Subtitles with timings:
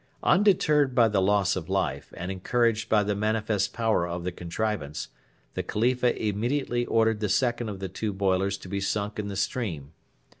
[0.23, 5.09] Undeterred by the loss of life, and encouraged by the manifest power of the contrivance,
[5.53, 9.35] the Khalifa immediately ordered the second of the two boilers to be sunk in the
[9.35, 9.91] stream.